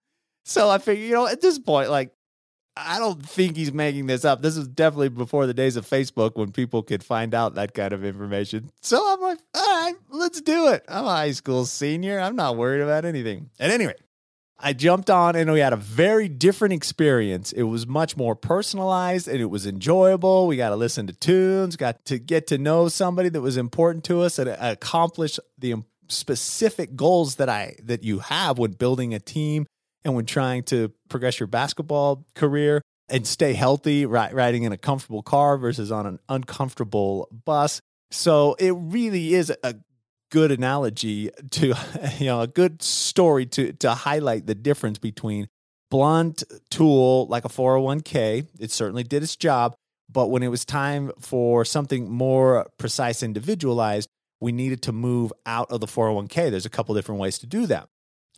So 0.46 0.68
I 0.68 0.80
figure, 0.80 1.06
you 1.06 1.14
know, 1.14 1.28
at 1.28 1.42
this 1.42 1.60
point, 1.60 1.92
like 1.92 2.12
I 2.76 2.98
don't 2.98 3.24
think 3.24 3.56
he's 3.56 3.72
making 3.72 4.08
this 4.08 4.26
up. 4.26 4.42
This 4.42 4.58
is 4.58 4.68
definitely 4.68 5.10
before 5.10 5.46
the 5.46 5.54
days 5.54 5.76
of 5.76 5.86
Facebook 5.86 6.38
when 6.38 6.52
people 6.52 6.82
could 6.82 7.04
find 7.04 7.36
out 7.36 7.54
that 7.54 7.76
kind 7.76 7.94
of 7.94 8.04
information. 8.04 8.72
So 8.82 9.00
I'm 9.06 9.22
like, 9.22 9.38
all 9.54 9.84
right, 9.84 9.96
let's 10.10 10.42
do 10.42 10.70
it. 10.70 10.86
I'm 10.88 11.06
a 11.06 11.10
high 11.10 11.32
school 11.34 11.68
senior. 11.68 12.20
I'm 12.20 12.36
not 12.36 12.58
worried 12.58 12.82
about 12.82 13.06
anything. 13.06 13.52
At 13.60 13.70
any 13.70 13.86
rate, 13.86 14.02
I 14.62 14.74
jumped 14.74 15.10
on 15.10 15.36
and 15.36 15.52
we 15.52 15.62
had 15.62 15.72
a 15.72 15.78
very 15.78 16.28
different 16.28 16.74
experience. 16.74 17.54
It 17.54 17.64
was 17.64 17.88
much 17.88 18.18
more 18.18 18.36
personalized 18.36 19.28
and 19.28 19.40
it 19.40 19.46
was 19.46 19.66
enjoyable. 19.66 20.48
We 20.48 20.58
got 20.58 20.70
to 20.70 20.76
listen 20.76 21.08
to 21.08 21.14
tunes, 21.14 21.78
got 21.78 22.04
to 22.06 22.20
get 22.20 22.48
to 22.48 22.58
know 22.58 22.90
somebody 22.90 23.30
that 23.30 23.42
was 23.42 23.56
important 23.56 24.04
to 24.06 24.22
us 24.22 24.38
and 24.38 24.50
accomplish 24.50 25.40
the 25.58 25.76
specific 26.10 26.96
goals 26.96 27.36
that 27.36 27.48
I 27.48 27.76
that 27.84 28.04
you 28.04 28.20
have 28.20 28.58
when 28.58 28.72
building 28.72 29.14
a 29.14 29.20
team 29.20 29.66
and 30.04 30.16
when 30.16 30.26
trying 30.26 30.64
to 30.64 30.92
progress 31.08 31.40
your 31.40 31.48
basketball 31.48 32.26
career 32.36 32.82
and 33.08 33.26
stay 33.26 33.54
healthy, 33.54 34.06
riding 34.06 34.64
in 34.64 34.72
a 34.72 34.78
comfortable 34.78 35.24
car 35.24 35.58
versus 35.58 35.92
on 35.92 36.06
an 36.06 36.20
uncomfortable 36.28 37.28
bus. 37.46 37.80
So 38.12 38.56
it 38.60 38.72
really 38.72 39.36
is 39.36 39.54
a 39.64 39.76
good 40.32 40.52
analogy 40.52 41.30
to 41.52 41.74
you 42.18 42.26
know 42.26 42.42
a 42.42 42.48
good 42.48 42.82
story 42.82 43.46
to 43.46 43.74
to 43.74 43.94
highlight 43.94 44.46
the 44.46 44.56
difference 44.56 44.98
between 44.98 45.48
blunt 45.92 46.44
tool 46.70 47.26
like 47.28 47.46
a 47.46 47.50
401k 47.50 48.48
it 48.60 48.72
certainly 48.72 49.04
did 49.04 49.24
its 49.24 49.36
job 49.36 49.76
but 50.12 50.28
when 50.28 50.44
it 50.44 50.48
was 50.48 50.66
time 50.66 51.12
for 51.20 51.64
something 51.64 52.12
more 52.12 52.68
precise 52.78 53.24
individualized 53.24 54.10
we 54.42 54.52
needed 54.52 54.82
to 54.84 54.92
move 54.92 55.32
out 55.46 55.72
of 55.72 55.82
the 55.82 55.88
401k 55.88 56.50
there's 56.50 56.66
a 56.66 56.70
couple 56.70 56.96
different 56.96 57.22
ways 57.22 57.38
to 57.40 57.46
do 57.48 57.66
that. 57.68 57.88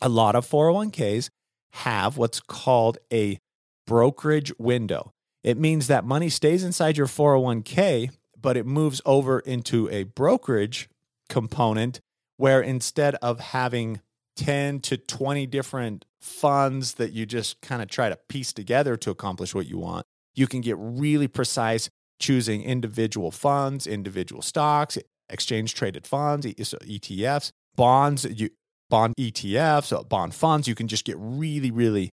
A 0.01 0.10
lot 0.10 0.36
of 0.36 0.48
401ks 0.48 1.29
have 1.74 2.17
what's 2.17 2.39
called 2.39 2.98
a 3.13 3.38
brokerage 3.86 4.51
window. 4.57 5.12
It 5.43 5.57
means 5.57 5.88
that 5.88 6.05
money 6.05 6.29
stays 6.29 6.63
inside 6.63 6.98
your 6.98 7.07
401k 7.07 8.12
but 8.39 8.57
it 8.57 8.65
moves 8.65 9.01
over 9.05 9.39
into 9.39 9.88
a 9.89 10.03
brokerage 10.03 10.89
component 11.31 12.01
where 12.38 12.61
instead 12.61 13.15
of 13.15 13.39
having 13.39 14.01
10 14.35 14.81
to 14.81 14.97
20 14.97 15.47
different 15.47 16.05
funds 16.19 16.95
that 16.95 17.13
you 17.13 17.25
just 17.25 17.61
kind 17.61 17.81
of 17.81 17.88
try 17.88 18.09
to 18.09 18.17
piece 18.29 18.53
together 18.53 18.97
to 18.97 19.09
accomplish 19.09 19.55
what 19.55 19.65
you 19.65 19.79
want, 19.79 20.05
you 20.35 20.45
can 20.45 20.61
get 20.61 20.75
really 20.77 21.27
precise 21.27 21.89
choosing 22.19 22.61
individual 22.61 23.31
funds, 23.31 23.88
individual 23.88 24.41
stocks, 24.41 24.97
exchange 25.29 25.73
traded 25.73 26.05
funds, 26.05 26.45
ETFs, 26.45 27.51
bonds, 27.75 28.25
you, 28.25 28.50
bond 28.89 29.13
ETFs, 29.19 30.07
bond 30.09 30.35
funds. 30.35 30.67
You 30.67 30.75
can 30.75 30.88
just 30.88 31.05
get 31.05 31.15
really, 31.17 31.71
really 31.71 32.09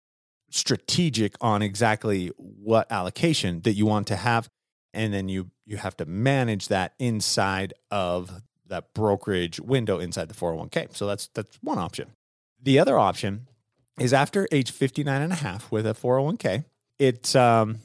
strategic 0.51 1.35
on 1.41 1.61
exactly 1.61 2.29
what 2.37 2.91
allocation 2.91 3.61
that 3.63 3.73
you 3.73 3.85
want 3.85 4.07
to 4.07 4.17
have 4.17 4.49
and 4.95 5.13
then 5.13 5.29
you 5.29 5.51
you 5.67 5.77
have 5.77 5.97
to 5.97 6.07
manage 6.07 6.69
that 6.69 6.95
inside 6.99 7.75
of 7.91 8.43
that 8.69 8.95
brokerage 8.95 9.61
window 9.61 9.99
inside 9.99 10.29
the 10.29 10.35
401k. 10.35 10.95
So 10.97 11.07
that's 11.07 11.29
that's 11.29 11.59
one 11.63 11.79
option. 11.79 12.13
The 12.63 12.79
other 12.79 12.99
option 12.99 13.47
is 13.99 14.13
after 14.13 14.49
age 14.53 14.71
59 14.71 15.23
and 15.23 15.33
a 15.33 15.37
half 15.37 15.71
with 15.71 15.87
a 15.87 15.95
401k. 15.95 16.65
It's 16.99 17.35
um, 17.35 17.79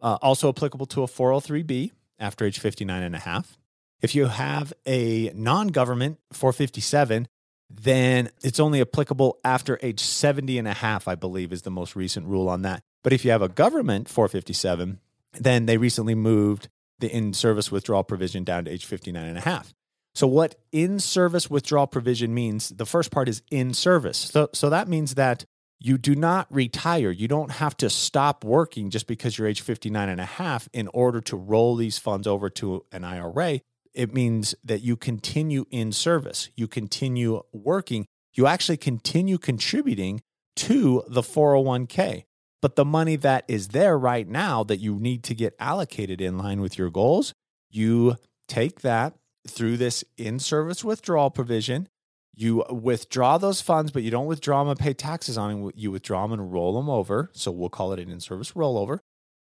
uh, 0.00 0.18
also 0.22 0.48
applicable 0.48 0.86
to 0.86 1.02
a 1.02 1.06
403b 1.06 1.92
after 2.18 2.44
age 2.44 2.58
59 2.58 3.02
and 3.02 3.14
a 3.14 3.20
half. 3.20 3.58
If 4.00 4.14
you 4.14 4.26
have 4.26 4.72
a 4.86 5.32
non-government 5.34 6.18
457, 6.32 7.26
then 7.70 8.30
it's 8.42 8.60
only 8.60 8.80
applicable 8.80 9.38
after 9.44 9.78
age 9.82 10.00
70 10.00 10.58
and 10.58 10.68
a 10.68 10.74
half, 10.74 11.08
I 11.08 11.14
believe 11.14 11.52
is 11.52 11.62
the 11.62 11.70
most 11.70 11.96
recent 11.96 12.26
rule 12.26 12.48
on 12.48 12.62
that. 12.62 12.82
But 13.02 13.12
if 13.12 13.24
you 13.24 13.30
have 13.30 13.42
a 13.42 13.48
government 13.48 14.08
457, 14.08 15.00
then 15.40 15.66
they 15.66 15.76
recently 15.76 16.14
moved 16.14 16.68
the 17.00 17.10
in 17.14 17.32
service 17.32 17.70
withdrawal 17.70 18.04
provision 18.04 18.44
down 18.44 18.64
to 18.64 18.70
age 18.70 18.84
59 18.84 19.24
and 19.24 19.38
a 19.38 19.42
half. 19.42 19.74
So, 20.18 20.26
what 20.26 20.56
in 20.72 20.98
service 20.98 21.48
withdrawal 21.48 21.86
provision 21.86 22.34
means, 22.34 22.70
the 22.70 22.86
first 22.86 23.12
part 23.12 23.28
is 23.28 23.40
in 23.52 23.72
service. 23.72 24.18
So, 24.18 24.48
so 24.52 24.68
that 24.68 24.88
means 24.88 25.14
that 25.14 25.44
you 25.78 25.96
do 25.96 26.16
not 26.16 26.52
retire. 26.52 27.12
You 27.12 27.28
don't 27.28 27.52
have 27.52 27.76
to 27.76 27.88
stop 27.88 28.42
working 28.42 28.90
just 28.90 29.06
because 29.06 29.38
you're 29.38 29.46
age 29.46 29.60
59 29.60 30.08
and 30.08 30.20
a 30.20 30.24
half 30.24 30.68
in 30.72 30.88
order 30.88 31.20
to 31.20 31.36
roll 31.36 31.76
these 31.76 31.98
funds 31.98 32.26
over 32.26 32.50
to 32.50 32.84
an 32.90 33.04
IRA. 33.04 33.60
It 33.94 34.12
means 34.12 34.56
that 34.64 34.80
you 34.80 34.96
continue 34.96 35.66
in 35.70 35.92
service, 35.92 36.50
you 36.56 36.66
continue 36.66 37.42
working, 37.52 38.04
you 38.34 38.48
actually 38.48 38.78
continue 38.78 39.38
contributing 39.38 40.20
to 40.56 41.04
the 41.06 41.22
401k. 41.22 42.24
But 42.60 42.74
the 42.74 42.84
money 42.84 43.14
that 43.14 43.44
is 43.46 43.68
there 43.68 43.96
right 43.96 44.26
now 44.26 44.64
that 44.64 44.78
you 44.78 44.96
need 44.96 45.22
to 45.22 45.36
get 45.36 45.54
allocated 45.60 46.20
in 46.20 46.38
line 46.38 46.60
with 46.60 46.76
your 46.76 46.90
goals, 46.90 47.34
you 47.70 48.16
take 48.48 48.80
that 48.80 49.14
through 49.48 49.76
this 49.76 50.04
in 50.16 50.38
service 50.38 50.84
withdrawal 50.84 51.30
provision. 51.30 51.88
You 52.34 52.64
withdraw 52.70 53.36
those 53.38 53.60
funds, 53.60 53.90
but 53.90 54.02
you 54.02 54.10
don't 54.10 54.26
withdraw 54.26 54.62
them 54.62 54.70
and 54.70 54.78
pay 54.78 54.94
taxes 54.94 55.36
on 55.36 55.50
them. 55.50 55.72
You 55.74 55.90
withdraw 55.90 56.22
them 56.22 56.38
and 56.38 56.52
roll 56.52 56.74
them 56.74 56.88
over. 56.88 57.30
So 57.32 57.50
we'll 57.50 57.68
call 57.68 57.92
it 57.92 57.98
an 57.98 58.10
in 58.10 58.20
service 58.20 58.52
rollover 58.52 59.00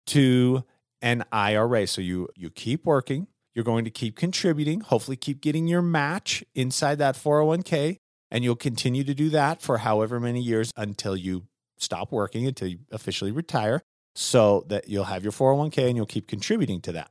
to 0.08 0.64
an 1.02 1.24
IRA. 1.30 1.86
So 1.86 2.00
you 2.00 2.28
you 2.36 2.48
keep 2.48 2.86
working. 2.86 3.26
You're 3.54 3.64
going 3.64 3.86
to 3.86 3.90
keep 3.90 4.16
contributing, 4.16 4.80
hopefully 4.80 5.16
keep 5.16 5.40
getting 5.40 5.66
your 5.66 5.80
match 5.80 6.44
inside 6.54 6.98
that 6.98 7.14
401k, 7.14 7.96
and 8.30 8.44
you'll 8.44 8.54
continue 8.54 9.02
to 9.02 9.14
do 9.14 9.30
that 9.30 9.62
for 9.62 9.78
however 9.78 10.20
many 10.20 10.42
years 10.42 10.70
until 10.76 11.16
you 11.16 11.44
stop 11.78 12.12
working, 12.12 12.46
until 12.46 12.68
you 12.68 12.80
officially 12.92 13.32
retire, 13.32 13.80
so 14.14 14.66
that 14.68 14.90
you'll 14.90 15.04
have 15.04 15.22
your 15.22 15.32
401k 15.32 15.88
and 15.88 15.96
you'll 15.96 16.04
keep 16.04 16.28
contributing 16.28 16.82
to 16.82 16.92
that. 16.92 17.10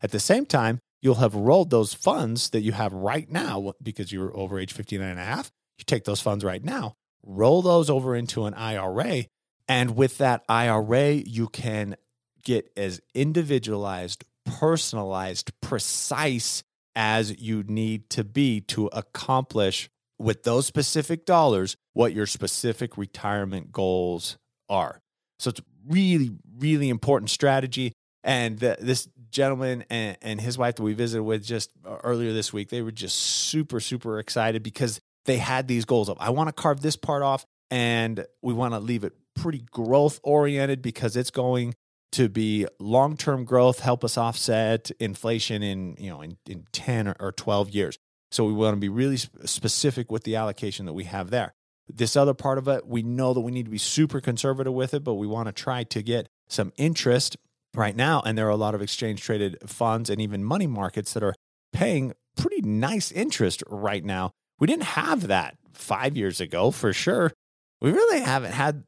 At 0.00 0.12
the 0.12 0.20
same 0.20 0.46
time, 0.46 0.78
you'll 1.02 1.16
have 1.16 1.34
rolled 1.34 1.70
those 1.70 1.94
funds 1.94 2.50
that 2.50 2.60
you 2.60 2.72
have 2.72 2.92
right 2.92 3.30
now 3.30 3.72
because 3.82 4.12
you're 4.12 4.36
over 4.36 4.58
age 4.58 4.72
59 4.72 5.08
and 5.08 5.18
a 5.18 5.24
half. 5.24 5.50
You 5.78 5.84
take 5.84 6.04
those 6.04 6.20
funds 6.20 6.44
right 6.44 6.62
now, 6.62 6.94
roll 7.22 7.62
those 7.62 7.88
over 7.88 8.14
into 8.14 8.44
an 8.44 8.54
IRA. 8.54 9.24
And 9.68 9.96
with 9.96 10.18
that 10.18 10.42
IRA, 10.48 11.12
you 11.12 11.48
can 11.48 11.96
get 12.42 12.70
as 12.76 13.00
individualized, 13.14 14.24
personalized, 14.44 15.52
precise 15.60 16.62
as 16.96 17.40
you 17.40 17.62
need 17.62 18.10
to 18.10 18.24
be 18.24 18.60
to 18.62 18.86
accomplish 18.88 19.88
with 20.18 20.42
those 20.42 20.66
specific 20.66 21.24
dollars 21.24 21.76
what 21.94 22.12
your 22.12 22.26
specific 22.26 22.98
retirement 22.98 23.72
goals 23.72 24.36
are. 24.68 25.00
So 25.38 25.50
it's 25.50 25.62
really, 25.88 26.30
really 26.58 26.88
important 26.88 27.30
strategy. 27.30 27.92
And 28.22 28.58
this 28.58 29.08
gentleman 29.30 29.84
and, 29.90 30.16
and 30.22 30.40
his 30.40 30.58
wife 30.58 30.76
that 30.76 30.82
we 30.82 30.94
visited 30.94 31.22
with 31.22 31.44
just 31.44 31.70
uh, 31.86 31.96
earlier 32.02 32.32
this 32.32 32.52
week, 32.52 32.68
they 32.68 32.82
were 32.82 32.92
just 32.92 33.16
super, 33.16 33.80
super 33.80 34.18
excited 34.18 34.62
because 34.62 35.00
they 35.26 35.38
had 35.38 35.68
these 35.68 35.84
goals 35.84 36.08
of, 36.08 36.16
I 36.20 36.30
want 36.30 36.48
to 36.48 36.52
carve 36.52 36.80
this 36.80 36.96
part 36.96 37.22
off 37.22 37.44
and 37.70 38.24
we 38.42 38.52
want 38.52 38.74
to 38.74 38.80
leave 38.80 39.04
it 39.04 39.12
pretty 39.34 39.64
growth 39.70 40.20
oriented 40.22 40.82
because 40.82 41.16
it's 41.16 41.30
going 41.30 41.74
to 42.12 42.28
be 42.28 42.66
long 42.78 43.16
term 43.16 43.44
growth, 43.44 43.80
help 43.80 44.04
us 44.04 44.18
offset 44.18 44.90
inflation 44.98 45.62
in, 45.62 45.96
you 45.98 46.10
know, 46.10 46.22
in, 46.22 46.36
in 46.46 46.66
10 46.72 47.08
or, 47.08 47.16
or 47.20 47.32
12 47.32 47.70
years. 47.70 47.98
So 48.32 48.44
we 48.44 48.52
want 48.52 48.76
to 48.76 48.80
be 48.80 48.88
really 48.88 49.16
specific 49.16 50.10
with 50.10 50.24
the 50.24 50.36
allocation 50.36 50.86
that 50.86 50.92
we 50.92 51.04
have 51.04 51.30
there. 51.30 51.54
This 51.88 52.16
other 52.16 52.34
part 52.34 52.58
of 52.58 52.68
it, 52.68 52.86
we 52.86 53.02
know 53.02 53.34
that 53.34 53.40
we 53.40 53.50
need 53.50 53.64
to 53.64 53.70
be 53.70 53.78
super 53.78 54.20
conservative 54.20 54.72
with 54.72 54.94
it, 54.94 55.02
but 55.02 55.14
we 55.14 55.26
want 55.26 55.46
to 55.46 55.52
try 55.52 55.82
to 55.84 56.02
get 56.02 56.28
some 56.48 56.72
interest 56.76 57.36
right 57.74 57.94
now. 57.94 58.22
And 58.24 58.36
there 58.36 58.46
are 58.46 58.50
a 58.50 58.56
lot 58.56 58.74
of 58.74 58.82
exchange 58.82 59.22
traded 59.22 59.58
funds 59.66 60.10
and 60.10 60.20
even 60.20 60.44
money 60.44 60.66
markets 60.66 61.12
that 61.12 61.22
are 61.22 61.34
paying 61.72 62.12
pretty 62.36 62.62
nice 62.62 63.12
interest 63.12 63.62
right 63.68 64.04
now. 64.04 64.30
We 64.58 64.66
didn't 64.66 64.84
have 64.84 65.28
that 65.28 65.56
five 65.72 66.16
years 66.16 66.40
ago 66.40 66.70
for 66.70 66.92
sure. 66.92 67.32
We 67.80 67.92
really 67.92 68.20
haven't 68.20 68.52
had 68.52 68.84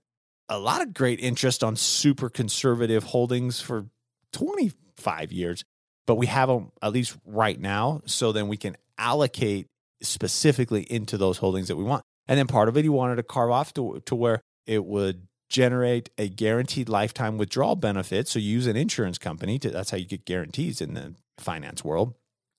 a 0.48 0.58
lot 0.58 0.82
of 0.82 0.92
great 0.92 1.20
interest 1.20 1.64
on 1.64 1.76
super 1.76 2.28
conservative 2.28 3.04
holdings 3.04 3.60
for 3.60 3.86
25 4.32 5.32
years, 5.32 5.64
but 6.06 6.16
we 6.16 6.26
have 6.26 6.48
them 6.48 6.72
at 6.82 6.92
least 6.92 7.16
right 7.24 7.58
now. 7.58 8.02
So 8.04 8.32
then 8.32 8.48
we 8.48 8.56
can 8.56 8.76
allocate 8.98 9.66
specifically 10.02 10.82
into 10.82 11.16
those 11.16 11.38
holdings 11.38 11.68
that 11.68 11.76
we 11.76 11.84
want. 11.84 12.02
And 12.28 12.38
then 12.38 12.46
part 12.46 12.68
of 12.68 12.76
it, 12.76 12.82
he 12.82 12.88
wanted 12.88 13.16
to 13.16 13.22
carve 13.22 13.50
off 13.50 13.72
to, 13.74 14.02
to 14.06 14.14
where 14.14 14.40
it 14.66 14.84
would 14.84 15.26
generate 15.52 16.08
a 16.16 16.28
guaranteed 16.28 16.88
lifetime 16.88 17.36
withdrawal 17.36 17.76
benefit. 17.76 18.26
So 18.26 18.38
you 18.38 18.50
use 18.50 18.66
an 18.66 18.76
insurance 18.76 19.18
company 19.18 19.58
to, 19.58 19.70
that's 19.70 19.90
how 19.90 19.98
you 19.98 20.06
get 20.06 20.24
guarantees 20.24 20.80
in 20.80 20.94
the 20.94 21.14
finance 21.38 21.84
world. 21.84 22.14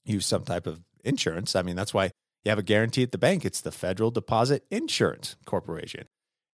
Use 0.05 0.25
some 0.25 0.43
type 0.43 0.67
of 0.67 0.79
insurance. 1.03 1.55
I 1.55 1.63
mean, 1.63 1.75
that's 1.75 1.93
why 1.93 2.11
you 2.45 2.49
have 2.49 2.59
a 2.59 2.63
guarantee 2.63 3.03
at 3.03 3.11
the 3.11 3.17
bank. 3.17 3.45
It's 3.45 3.61
the 3.61 3.71
Federal 3.71 4.11
Deposit 4.11 4.63
Insurance 4.69 5.35
Corporation. 5.45 6.05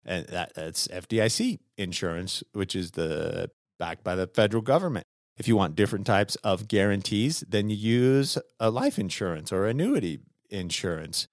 And 0.05 0.25
that, 0.27 0.53
that's 0.55 0.87
FDIC 0.87 1.59
insurance, 1.77 2.41
which 2.53 2.73
is 2.73 2.91
the 2.91 3.51
backed 3.77 4.03
by 4.03 4.15
the 4.15 4.27
federal 4.27 4.63
government. 4.63 5.05
If 5.37 5.47
you 5.47 5.57
want 5.57 5.75
different 5.75 6.05
types 6.05 6.35
of 6.37 6.67
guarantees, 6.67 7.43
then 7.47 7.69
you 7.69 7.75
use 7.75 8.37
a 8.59 8.69
life 8.69 8.97
insurance 8.97 9.51
or 9.51 9.65
annuity 9.67 10.19
insurance. 10.49 11.27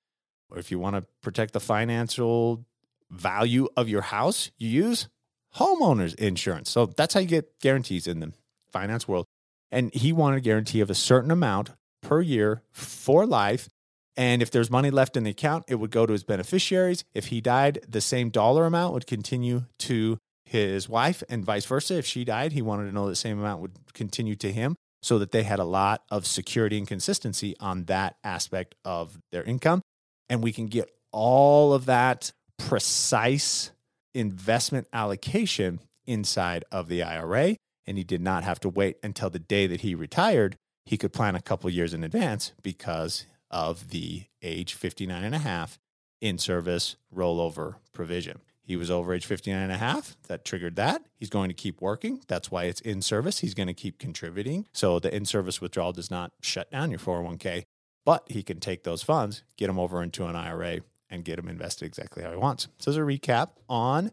Or 0.50 0.58
if 0.58 0.70
you 0.70 0.78
want 0.78 0.96
to 0.96 1.06
protect 1.22 1.52
the 1.52 1.60
financial 1.60 2.64
value 3.10 3.68
of 3.76 3.88
your 3.88 4.02
house, 4.02 4.50
you 4.58 4.68
use 4.68 5.08
homeowners 5.56 6.14
insurance. 6.16 6.70
So 6.70 6.86
that's 6.86 7.14
how 7.14 7.20
you 7.20 7.26
get 7.26 7.58
guarantees 7.60 8.06
in 8.06 8.20
the 8.20 8.32
finance 8.70 9.08
world. 9.08 9.26
And 9.70 9.92
he 9.94 10.12
wanted 10.12 10.38
a 10.38 10.40
guarantee 10.40 10.80
of 10.80 10.90
a 10.90 10.94
certain 10.94 11.30
amount 11.30 11.70
per 12.02 12.20
year 12.20 12.62
for 12.72 13.26
life 13.26 13.68
And 14.16 14.40
if 14.40 14.50
there's 14.50 14.70
money 14.70 14.90
left 14.90 15.16
in 15.16 15.24
the 15.24 15.30
account, 15.30 15.64
it 15.68 15.74
would 15.74 15.90
go 15.90 16.06
to 16.06 16.12
his 16.12 16.24
beneficiaries. 16.24 17.04
If 17.14 17.26
he 17.26 17.40
died, 17.40 17.80
the 17.86 18.00
same 18.00 18.30
dollar 18.30 18.64
amount 18.64 18.94
would 18.94 19.06
continue 19.06 19.64
to 19.80 20.18
his 20.44 20.88
wife, 20.88 21.22
and 21.28 21.44
vice 21.44 21.66
versa. 21.66 21.98
If 21.98 22.06
she 22.06 22.24
died, 22.24 22.52
he 22.52 22.62
wanted 22.62 22.86
to 22.86 22.92
know 22.92 23.08
the 23.08 23.16
same 23.16 23.38
amount 23.38 23.60
would 23.62 23.92
continue 23.94 24.36
to 24.36 24.52
him 24.52 24.76
so 25.02 25.18
that 25.18 25.32
they 25.32 25.42
had 25.42 25.58
a 25.58 25.64
lot 25.64 26.02
of 26.10 26.24
security 26.24 26.78
and 26.78 26.86
consistency 26.86 27.56
on 27.58 27.84
that 27.84 28.16
aspect 28.22 28.76
of 28.84 29.18
their 29.32 29.42
income. 29.42 29.82
And 30.28 30.42
we 30.42 30.52
can 30.52 30.66
get 30.66 30.88
all 31.12 31.72
of 31.72 31.86
that 31.86 32.32
precise 32.58 33.70
investment 34.14 34.88
allocation 34.92 35.80
inside 36.06 36.64
of 36.72 36.88
the 36.88 37.02
IRA. 37.02 37.56
And 37.86 37.98
he 37.98 38.04
did 38.04 38.20
not 38.20 38.44
have 38.44 38.58
to 38.60 38.68
wait 38.68 38.96
until 39.02 39.30
the 39.30 39.38
day 39.38 39.66
that 39.66 39.82
he 39.82 39.94
retired. 39.94 40.56
He 40.84 40.96
could 40.96 41.12
plan 41.12 41.34
a 41.34 41.42
couple 41.42 41.70
years 41.70 41.94
in 41.94 42.02
advance 42.02 42.52
because 42.62 43.26
of 43.50 43.90
the 43.90 44.24
age 44.42 44.74
59 44.74 45.22
and 45.22 45.34
a 45.34 45.38
half 45.38 45.78
in 46.20 46.38
service 46.38 46.96
rollover 47.14 47.76
provision. 47.92 48.40
He 48.62 48.76
was 48.76 48.90
over 48.90 49.14
age 49.14 49.26
59 49.26 49.62
and 49.62 49.70
a 49.70 49.76
half. 49.76 50.16
That 50.26 50.44
triggered 50.44 50.74
that. 50.76 51.02
He's 51.14 51.30
going 51.30 51.48
to 51.48 51.54
keep 51.54 51.80
working. 51.80 52.20
That's 52.26 52.50
why 52.50 52.64
it's 52.64 52.80
in 52.80 53.00
service. 53.00 53.38
He's 53.38 53.54
going 53.54 53.68
to 53.68 53.74
keep 53.74 53.98
contributing. 53.98 54.66
So 54.72 54.98
the 54.98 55.14
in 55.14 55.24
service 55.24 55.60
withdrawal 55.60 55.92
does 55.92 56.10
not 56.10 56.32
shut 56.42 56.70
down 56.72 56.90
your 56.90 56.98
401k, 56.98 57.62
but 58.04 58.24
he 58.28 58.42
can 58.42 58.58
take 58.58 58.82
those 58.82 59.02
funds, 59.02 59.44
get 59.56 59.68
them 59.68 59.78
over 59.78 60.02
into 60.02 60.26
an 60.26 60.34
IRA, 60.34 60.80
and 61.10 61.24
get 61.24 61.36
them 61.36 61.48
invested 61.48 61.86
exactly 61.86 62.22
how 62.22 62.30
he 62.30 62.36
wants. 62.36 62.68
So, 62.78 62.90
as 62.90 62.96
a 62.96 63.00
recap 63.00 63.50
on 63.68 64.10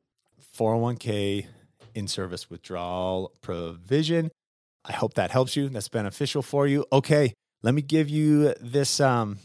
401k 0.58 1.48
in 1.96 2.08
service 2.08 2.50
withdrawal 2.50 3.34
provision, 3.42 4.32
I 4.86 4.94
hope 4.94 5.14
that 5.16 5.32
helps 5.32 5.56
you. 5.56 5.70
That's 5.70 5.90
beneficial 5.90 6.42
for 6.42 6.68
you. 6.68 6.86
Okay, 6.92 7.34
let 7.62 7.74
me 7.74 7.82
give 7.82 8.10
you 8.10 8.54
this 8.60 9.00
um, 9.00 9.38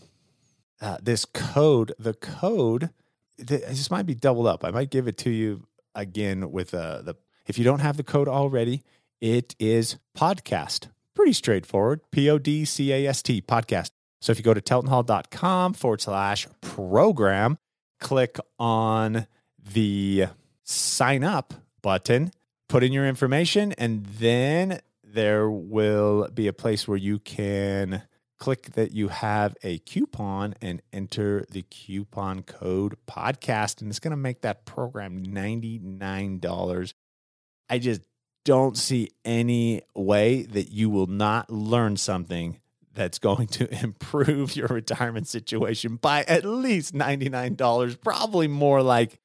uh, 0.81 0.99
this 1.02 1.25
code. 1.25 1.93
The 1.99 2.14
code 2.14 2.90
this 3.38 3.90
might 3.90 4.07
be 4.07 4.14
doubled 4.14 4.47
up. 4.47 4.64
I 4.64 4.71
might 4.71 4.90
give 4.90 5.07
it 5.07 5.17
to 5.19 5.31
you 5.31 5.67
again 5.95 6.50
with 6.50 6.75
uh, 6.75 7.02
the. 7.02 7.14
If 7.47 7.57
you 7.57 7.64
don't 7.64 7.78
have 7.81 7.97
the 7.97 8.02
code 8.02 8.28
already, 8.28 8.83
it 9.21 9.55
is 9.59 9.97
podcast. 10.17 10.88
Pretty 11.14 11.33
straightforward. 11.33 12.00
P 12.11 12.28
O 12.28 12.38
D 12.38 12.64
C 12.64 12.93
A 12.93 13.07
S 13.07 13.23
T 13.23 13.40
podcast. 13.40 13.90
So 14.20 14.32
if 14.32 14.38
you 14.38 14.44
go 14.44 14.54
to 14.54 14.60
teltonhall.com 14.60 15.75
forward 15.75 16.00
slash 16.00 16.46
program, 16.60 17.58
click 18.00 18.38
on 18.58 19.26
the 19.72 20.26
sign 20.64 21.25
up 21.25 21.54
button, 21.82 22.32
put 22.68 22.82
in 22.82 22.92
your 22.92 23.06
information, 23.06 23.72
and 23.72 24.04
then 24.04 24.80
there 25.04 25.50
will 25.50 26.28
be 26.28 26.46
a 26.46 26.52
place 26.52 26.87
where 26.87 26.98
you 26.98 27.18
can 27.18 28.02
click 28.38 28.72
that 28.72 28.92
you 28.92 29.08
have 29.08 29.56
a 29.62 29.78
coupon 29.78 30.54
and 30.62 30.80
enter 30.92 31.44
the 31.50 31.62
coupon 31.62 32.42
code 32.42 32.96
podcast 33.06 33.80
and 33.80 33.90
it's 33.90 33.98
going 33.98 34.12
to 34.12 34.16
make 34.16 34.42
that 34.42 34.64
program 34.64 35.25
$99 35.26 36.92
i 37.68 37.78
just 37.78 38.00
don't 38.44 38.78
see 38.78 39.10
any 39.25 39.82
way 39.94 40.42
that 40.42 40.70
you 40.70 40.88
will 40.88 41.08
not 41.08 41.50
learn 41.50 41.96
something 41.96 42.60
that's 42.99 43.19
going 43.19 43.47
to 43.47 43.73
improve 43.83 44.55
your 44.57 44.69
retirement 44.69 45.26
situation 45.28 45.97
by 45.97 46.25
at 46.25 46.45
least 46.45 46.93
$99 46.93 47.99
probably 48.00 48.49
more 48.49 48.83
like 48.83 49.21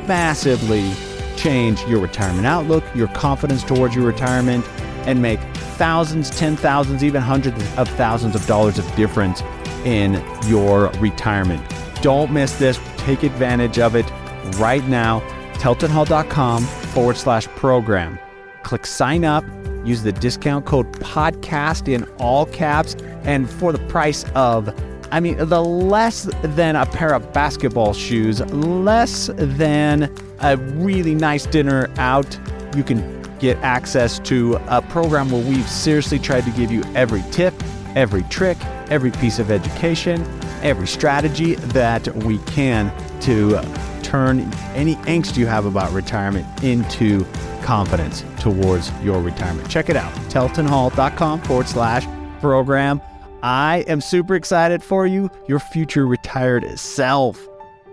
massively 0.08 0.92
change 1.36 1.80
your 1.84 2.00
retirement 2.00 2.44
outlook, 2.44 2.82
your 2.92 3.06
confidence 3.08 3.62
towards 3.62 3.94
your 3.94 4.04
retirement, 4.04 4.66
and 5.06 5.22
make 5.22 5.38
thousands, 5.78 6.28
ten 6.28 6.56
thousands, 6.56 7.04
even 7.04 7.22
hundreds 7.22 7.56
of 7.76 7.88
thousands 7.90 8.34
of 8.34 8.44
dollars 8.48 8.76
of 8.76 8.96
difference 8.96 9.42
in 9.84 10.20
your 10.48 10.88
retirement. 10.98 11.62
Don't 12.02 12.32
miss 12.32 12.58
this. 12.58 12.80
Take 12.96 13.22
advantage 13.22 13.78
of 13.78 13.94
it 13.94 14.10
right 14.56 14.84
now. 14.88 15.20
TeltonHall.com 15.54 16.64
forward 16.64 17.16
slash 17.16 17.46
program. 17.48 18.18
Click 18.64 18.86
sign 18.86 19.24
up. 19.24 19.44
Use 19.84 20.02
the 20.02 20.12
discount 20.12 20.64
code 20.66 20.90
podcast 20.94 21.92
in 21.92 22.04
all 22.18 22.46
caps. 22.46 22.94
And 23.24 23.48
for 23.48 23.72
the 23.72 23.78
price 23.86 24.24
of, 24.34 24.74
I 25.10 25.20
mean, 25.20 25.36
the 25.36 25.62
less 25.62 26.28
than 26.42 26.76
a 26.76 26.86
pair 26.86 27.14
of 27.14 27.32
basketball 27.32 27.92
shoes, 27.92 28.40
less 28.52 29.30
than 29.34 30.14
a 30.40 30.56
really 30.56 31.14
nice 31.14 31.46
dinner 31.46 31.90
out, 31.98 32.38
you 32.76 32.82
can 32.82 33.22
get 33.38 33.56
access 33.58 34.18
to 34.20 34.58
a 34.68 34.80
program 34.80 35.30
where 35.30 35.44
we've 35.44 35.68
seriously 35.68 36.18
tried 36.18 36.44
to 36.44 36.50
give 36.52 36.72
you 36.72 36.82
every 36.94 37.22
tip, 37.30 37.54
every 37.94 38.22
trick, 38.24 38.56
every 38.90 39.10
piece 39.10 39.38
of 39.38 39.50
education, 39.50 40.22
every 40.62 40.86
strategy 40.86 41.54
that 41.56 42.06
we 42.24 42.38
can 42.40 42.92
to 43.20 43.56
turn 44.04 44.40
any 44.74 44.96
angst 45.06 45.36
you 45.36 45.46
have 45.46 45.66
about 45.66 45.92
retirement 45.92 46.46
into 46.62 47.26
confidence 47.62 48.24
towards 48.38 48.92
your 49.02 49.20
retirement. 49.20 49.68
Check 49.68 49.88
it 49.88 49.96
out, 49.96 50.12
teltonhall.com 50.30 51.42
forward 51.42 51.68
slash 51.68 52.06
program. 52.40 53.00
I 53.42 53.84
am 53.88 54.00
super 54.00 54.34
excited 54.34 54.82
for 54.82 55.06
you. 55.06 55.30
Your 55.48 55.58
future 55.58 56.06
retired 56.06 56.78
self 56.78 57.46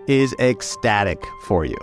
is 0.06 0.34
ecstatic 0.38 1.22
for 1.44 1.64
you. 1.64 1.76